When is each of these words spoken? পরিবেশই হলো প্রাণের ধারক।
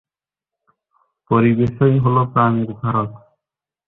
পরিবেশই 1.31 1.95
হলো 1.99 2.21
প্রাণের 2.33 2.69
ধারক। 2.81 3.11